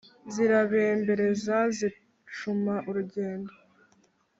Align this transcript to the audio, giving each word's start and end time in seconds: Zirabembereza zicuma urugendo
Zirabembereza 0.33 1.57
zicuma 1.77 2.75
urugendo 2.89 3.51